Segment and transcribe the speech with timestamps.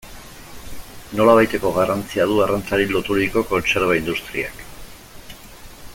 [1.19, 4.65] Nolabaiteko garrantzia du arrantzari loturiko kontserba industriak.